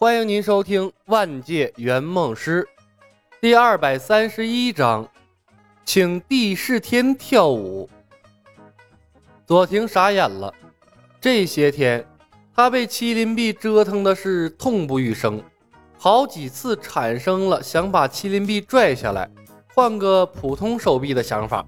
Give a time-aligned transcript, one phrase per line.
[0.00, 2.62] 欢迎您收听《万界圆梦师》
[3.40, 5.10] 第二百三十一章，
[5.84, 7.90] 请帝释天跳舞。
[9.44, 10.54] 左庭傻眼了，
[11.20, 12.06] 这些天
[12.54, 15.42] 他被麒麟臂折腾的是痛不欲生，
[15.98, 19.28] 好几次产生了想把麒麟臂拽下来，
[19.74, 21.66] 换个普通手臂的想法。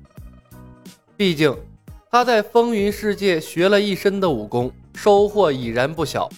[1.16, 1.52] 毕竟
[2.09, 6.30] 他在风云世界学了一身的武功，收获已然不小。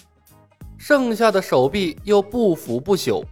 [0.84, 3.24] 剩下的手臂又不腐不朽，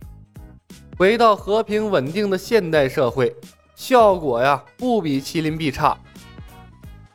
[0.96, 3.34] 回到和平稳定的现代社会，
[3.74, 5.98] 效果呀不比麒麟臂差。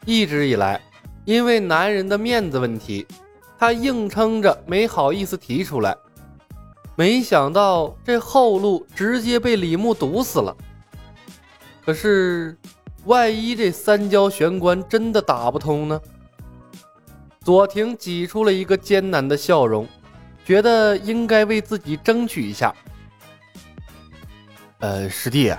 [0.05, 0.81] 一直以来，
[1.23, 3.07] 因为男人的面子问题，
[3.57, 5.95] 他硬撑着没好意思提出来。
[6.97, 10.53] 没想到这后路直接被李牧堵死了。
[11.85, 12.57] 可是，
[13.05, 16.01] 万一这三焦玄关真的打不通呢？
[17.39, 19.87] 左庭挤出了一个艰难的笑容。
[20.45, 22.73] 觉得应该为自己争取一下。
[24.79, 25.51] 呃，师弟，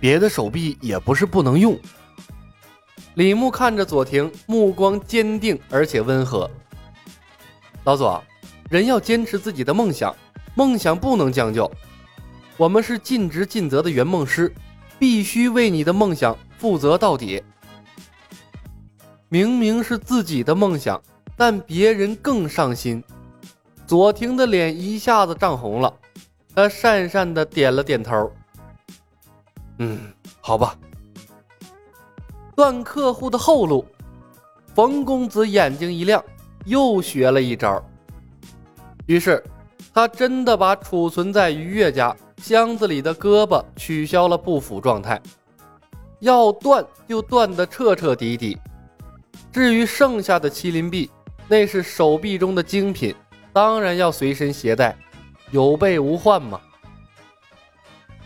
[0.00, 1.78] 别的手臂也不是不能用。
[3.14, 6.50] 李牧看着左庭，目光坚定而且温和。
[7.84, 8.22] 老左，
[8.68, 10.14] 人要坚持自己的梦想，
[10.54, 11.70] 梦想不能将就。
[12.56, 14.52] 我们是尽职尽责的圆梦师，
[14.98, 17.42] 必须为你的梦想负责到底。
[19.28, 21.00] 明明是自己的梦想，
[21.36, 23.02] 但别人更上心。
[23.86, 25.92] 左庭的脸一下子涨红了，
[26.54, 28.32] 他讪讪的点了点头。
[29.78, 29.98] 嗯，
[30.40, 30.78] 好吧。
[32.54, 33.84] 断客户的后路，
[34.74, 36.22] 冯公子眼睛一亮，
[36.64, 37.82] 又学了一招。
[39.06, 39.42] 于是，
[39.92, 45.20] 他真的把储存在于月家箱子里的胳膊取消了不腐状态，
[46.20, 48.56] 要断就断得彻彻底底。
[49.50, 51.10] 至于剩下的麒麟臂，
[51.48, 53.14] 那是手臂中的精品。
[53.52, 54.96] 当然要随身携带，
[55.50, 56.60] 有备无患嘛。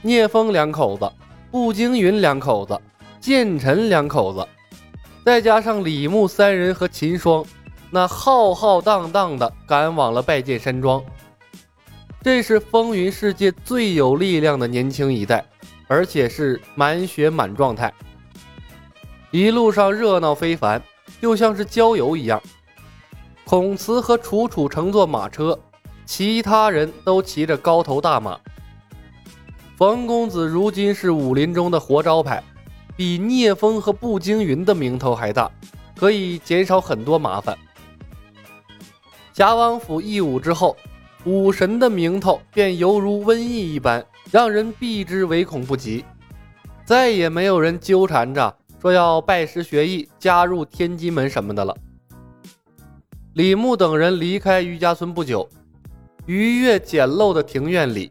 [0.03, 1.11] 聂风两口子，
[1.51, 2.81] 步惊云两口子，
[3.21, 4.47] 剑尘两口子，
[5.25, 7.45] 再加上李牧三人和秦霜，
[7.91, 11.03] 那浩浩荡荡的赶往了拜见山庄。
[12.23, 15.45] 这是风云世界最有力量的年轻一代，
[15.89, 17.93] 而且是满血满状态。
[19.33, 20.81] 一路上热闹非凡，
[21.21, 22.41] 就像是郊游一样。
[23.49, 25.57] 孔慈和楚楚乘坐马车，
[26.05, 28.37] 其他人都骑着高头大马。
[29.77, 32.43] 冯公子如今是武林中的活招牌，
[32.97, 35.49] 比聂风和步惊云的名头还大，
[35.95, 37.57] 可以减少很多麻烦。
[39.33, 40.77] 侠王府一武之后，
[41.25, 46.05] 武神的名头便犹如瘟疫一般，让人避之唯恐不及。
[46.85, 51.73] 再也没有人纠缠着说要拜师学艺、加入天机门什么的了。
[53.37, 55.47] 李牧等人离开余家村不久，
[56.25, 58.11] 愉悦简陋的庭院里，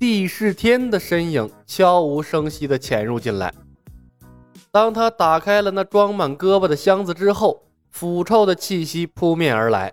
[0.00, 3.52] 帝释天的身影悄无声息地潜入进来。
[4.70, 9.92] 当他打开了那装满胳膊的箱子之后，腐臭的气息扑面而来。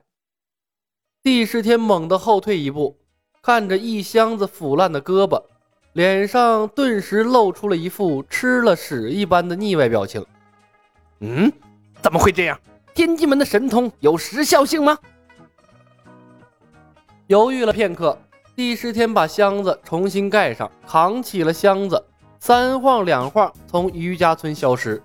[1.22, 2.97] 帝释天猛地后退一步，
[3.41, 5.44] 看着一箱子腐烂的胳膊，
[5.91, 10.25] 脸上顿时露出了一副吃了屎一般的腻歪表情。
[11.19, 11.51] 嗯，
[12.01, 12.57] 怎么会这样？
[12.93, 14.97] 天机门的神通有时效性吗？
[17.27, 18.17] 犹豫了片刻，
[18.55, 22.03] 帝释天把箱子重新盖上，扛起了箱子，
[22.39, 25.01] 三晃两晃从余家村消失。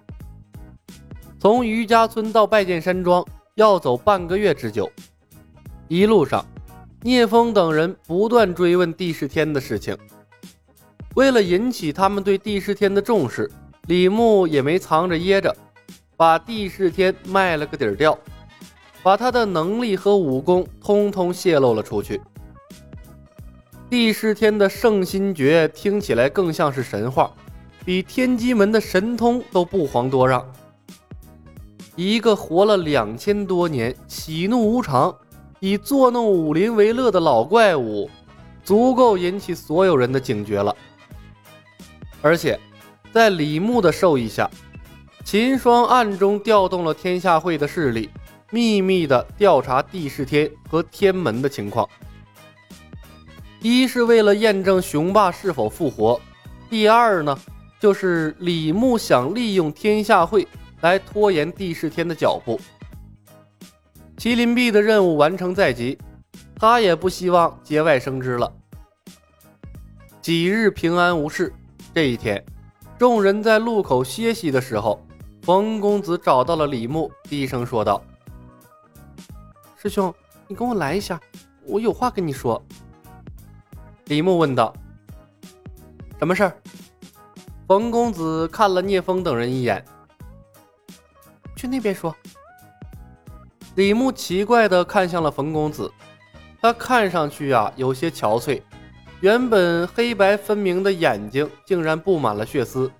[1.38, 4.90] 从余家村到拜见山庄要走半个月之久，
[5.86, 6.44] 一路上，
[7.02, 9.96] 聂风等人不断追问帝释天的事情。
[11.14, 13.50] 为了引起他们对帝释天的重视，
[13.86, 15.56] 李牧也没藏着掖着。
[16.18, 18.18] 把帝释天卖了个底儿掉，
[19.04, 22.20] 把他的能力和武功通通泄露了出去。
[23.88, 27.32] 帝释天的圣心诀听起来更像是神话，
[27.84, 30.44] 比天机门的神通都不遑多让。
[31.94, 35.16] 一个活了两千多年、喜怒无常、
[35.60, 38.10] 以作弄武林为乐的老怪物，
[38.64, 40.74] 足够引起所有人的警觉了。
[42.20, 42.58] 而且，
[43.12, 44.50] 在李牧的授意下。
[45.30, 48.08] 秦霜暗中调动了天下会的势力，
[48.50, 51.86] 秘密的调查帝释天和天门的情况。
[53.60, 56.18] 一是为了验证雄霸是否复活，
[56.70, 57.38] 第二呢，
[57.78, 60.48] 就是李牧想利用天下会
[60.80, 62.58] 来拖延帝释天的脚步。
[64.16, 65.98] 麒麟臂的任务完成在即，
[66.56, 68.50] 他也不希望节外生枝了。
[70.22, 71.52] 几日平安无事，
[71.94, 72.42] 这一天，
[72.98, 75.04] 众人在路口歇息的时候。
[75.48, 78.04] 冯公子找到了李牧，低声说道
[79.80, 80.14] ：“师兄，
[80.46, 81.18] 你跟我来一下，
[81.64, 82.62] 我有话跟你说。”
[84.08, 84.74] 李牧问道
[86.20, 86.52] ：“什么事儿？”
[87.66, 89.82] 冯公子看了聂风等人一眼，
[91.56, 92.14] 去那边说。
[93.74, 95.90] 李牧奇怪地看向了冯公子，
[96.60, 98.60] 他看上去啊有些憔悴，
[99.22, 102.92] 原本黑白分明的眼睛竟然布满了血丝。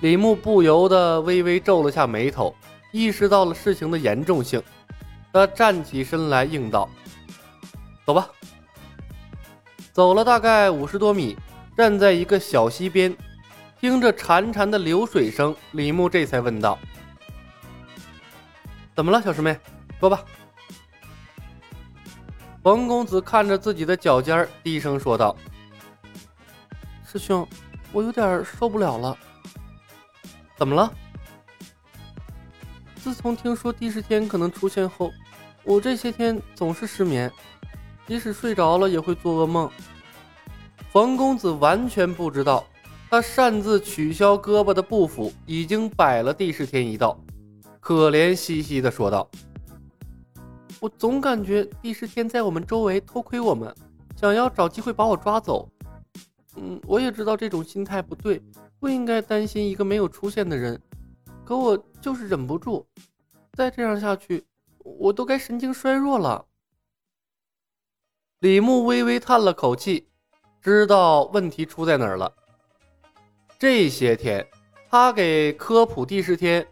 [0.00, 2.54] 李牧不由得微微皱了下眉头，
[2.90, 4.62] 意识到了事情的严重性。
[5.32, 6.88] 他站起身来应道
[8.06, 8.28] ：“走吧。”
[9.92, 11.36] 走了大概五十多米，
[11.76, 13.14] 站在一个小溪边，
[13.78, 16.78] 听着潺潺的流水声，李牧这才问道。
[18.96, 19.58] 怎么了，小师妹？
[19.98, 20.24] 说吧。
[22.62, 25.36] 冯公子看着自己的脚尖，低声说道
[27.06, 27.46] ：“师兄，
[27.92, 29.16] 我有点受不了了。
[30.60, 30.92] 怎么了？
[32.96, 35.10] 自从听说第十天可能出现后，
[35.64, 37.32] 我这些天总是失眠，
[38.06, 39.70] 即使睡着了也会做噩梦。”
[40.92, 42.62] 冯公子完全不知道，
[43.08, 47.18] 他擅自取消胳膊的步幅已经摆了第十天一道。
[47.80, 49.26] 可怜兮兮的说道
[50.78, 53.74] ：“我总感觉第十天在我们周围偷窥我们，
[54.14, 55.66] 想要找机会把我抓走。
[56.56, 58.42] 嗯，我也知道这种心态不对，
[58.80, 60.80] 不应该担心一个没有出现的人，
[61.44, 62.84] 可我就是忍不住。
[63.52, 64.44] 再这样下去，
[64.78, 66.44] 我都该神经衰弱了。”
[68.40, 70.08] 李牧微微叹了口气，
[70.60, 72.32] 知道问题出在哪儿了。
[73.58, 74.44] 这些天，
[74.88, 76.66] 他给科普第十天。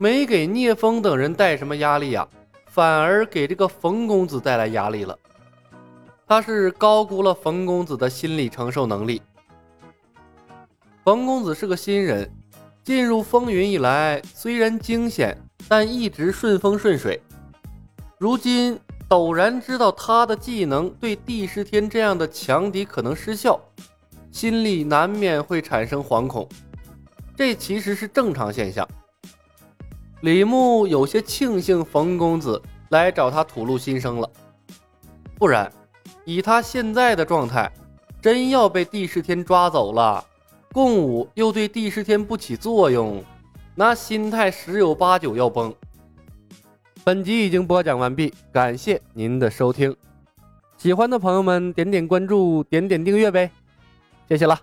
[0.00, 2.28] 没给聂风等人带什么压力呀，
[2.66, 5.18] 反而给这个冯公子带来压力了。
[6.24, 9.20] 他是高估了冯公子的心理承受能力。
[11.08, 12.30] 冯公子是个新人，
[12.84, 15.34] 进入风云以来虽然惊险，
[15.66, 17.18] 但一直顺风顺水。
[18.18, 18.78] 如今
[19.08, 23.58] 陡然知道他的技能对帝释天这样的强敌可能失效，
[24.30, 26.46] 心里难免会产生惶恐。
[27.34, 28.86] 这其实是正常现象。
[30.20, 32.60] 李牧有些庆幸冯公子
[32.90, 34.30] 来找他吐露心声了，
[35.38, 35.72] 不然
[36.26, 37.72] 以他现在的状态，
[38.20, 40.22] 真要被帝释天抓走了，
[40.72, 43.22] 共舞又对帝释天不起作用，
[43.74, 45.74] 那心态十有八九要崩。
[47.04, 49.96] 本集已经播讲完毕，感谢您的收听，
[50.76, 53.50] 喜欢的朋友们点点关注，点点订阅呗，
[54.28, 54.60] 谢谢了。